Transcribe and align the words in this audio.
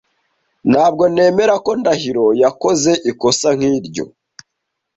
Ntabwo 0.71 1.03
nemera 1.13 1.55
ko 1.65 1.71
Ndahiro 1.79 2.25
yakoze 2.41 2.91
ikosa 3.11 3.47
nkiryo. 3.57 4.05